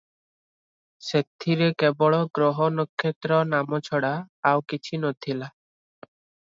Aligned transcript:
ସେଥିରେ 1.09 1.67
କେବଳ 1.83 2.23
ଗ୍ରହ 2.39 2.63
ନକ୍ଷତ୍ର 2.79 3.41
ନାମ 3.53 3.83
ଛଡା 3.91 4.13
ଆଉ 4.53 4.69
କିଛି 4.75 5.03
ନ 5.03 5.17
ଥିଲା। 5.25 5.53